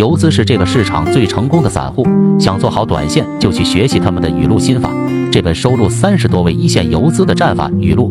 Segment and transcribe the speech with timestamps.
[0.00, 2.06] 游资是这个市场最成功的散户
[2.38, 4.90] 想做好短线就去学习他们的语录心法。
[5.30, 8.10] 这本收录三十多位一线游资的战法语录